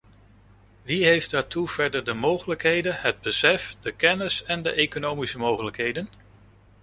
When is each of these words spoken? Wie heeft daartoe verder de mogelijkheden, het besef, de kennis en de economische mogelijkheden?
Wie 0.83 1.05
heeft 1.05 1.31
daartoe 1.31 1.67
verder 1.67 2.03
de 2.03 2.13
mogelijkheden, 2.13 2.95
het 3.01 3.21
besef, 3.21 3.75
de 3.81 3.91
kennis 3.91 4.43
en 4.43 4.61
de 4.61 4.71
economische 4.71 5.37
mogelijkheden? 5.37 6.09